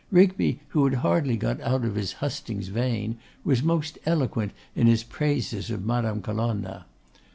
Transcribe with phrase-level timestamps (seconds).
[0.09, 5.03] Rigby, who had hardly got out of his hustings' vein, was most eloquent in his
[5.03, 6.87] praises of Madame Colonna.